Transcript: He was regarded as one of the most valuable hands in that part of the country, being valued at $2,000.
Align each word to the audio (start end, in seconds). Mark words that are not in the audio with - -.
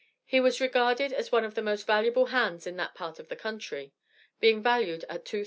He 0.25 0.39
was 0.39 0.59
regarded 0.59 1.13
as 1.13 1.31
one 1.31 1.43
of 1.45 1.53
the 1.53 1.61
most 1.61 1.85
valuable 1.85 2.25
hands 2.33 2.65
in 2.65 2.75
that 2.77 2.95
part 2.95 3.19
of 3.19 3.27
the 3.29 3.35
country, 3.35 3.93
being 4.39 4.63
valued 4.63 5.03
at 5.07 5.25
$2,000. 5.25 5.39